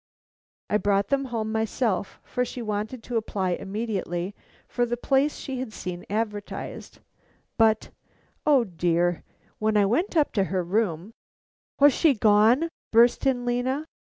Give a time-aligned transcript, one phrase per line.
[0.67, 4.33] I brought them home myself, for she wanted to apply immediately
[4.67, 7.01] for the place she had seen advertised,
[7.55, 7.91] but,
[8.43, 9.23] O dear,
[9.59, 11.13] when I went up to her room"
[11.79, 13.85] "Was she gone?" burst in Lena.